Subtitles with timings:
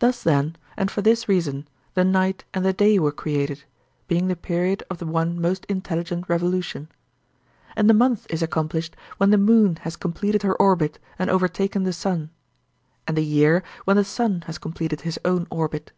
[0.00, 3.62] Thus then, and for this reason the night and the day were created,
[4.08, 6.88] being the period of the one most intelligent revolution.
[7.76, 11.92] And the month is accomplished when the moon has completed her orbit and overtaken the
[11.92, 12.30] sun,
[13.06, 15.92] and the year when the sun has completed his own orbit.